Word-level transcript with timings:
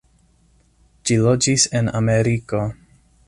Ĝi 1.09 1.17
loĝis 1.27 1.67
en 1.81 1.93
Ameriko. 2.01 2.63